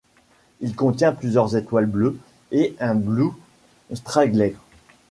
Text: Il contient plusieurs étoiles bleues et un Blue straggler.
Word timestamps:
Il 0.61 0.75
contient 0.75 1.11
plusieurs 1.13 1.55
étoiles 1.55 1.85
bleues 1.85 2.17
et 2.51 2.75
un 2.79 2.95
Blue 2.95 3.33
straggler. 3.93 4.55